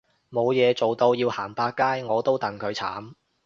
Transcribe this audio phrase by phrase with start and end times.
[0.31, 3.13] 冇嘢做到要行百佳我都戥佢慘